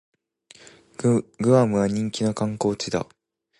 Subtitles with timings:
[0.97, 1.25] グ
[1.59, 3.05] アムは人気の観光地だ